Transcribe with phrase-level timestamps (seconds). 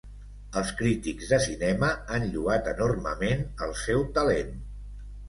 [0.59, 4.57] Els crítics de cinema han lloat enormement el seu talent.